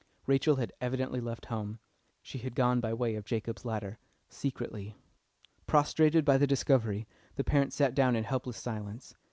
Rachel 0.25 0.55
had 0.55 0.73
evidently 0.81 1.19
left 1.21 1.45
home! 1.45 1.77
She 2.23 2.39
had 2.39 2.55
gone 2.55 2.79
by 2.79 2.91
way 2.91 3.13
of 3.13 3.23
Jacob's 3.23 3.65
ladder 3.65 3.99
secretly. 4.29 4.95
Prostrated 5.67 6.25
by 6.25 6.39
the 6.39 6.47
discovery, 6.47 7.05
the 7.35 7.43
parents 7.43 7.75
sat 7.75 7.93
down 7.93 8.15
in 8.15 8.23
helpless 8.23 8.57
silence. 8.57 9.13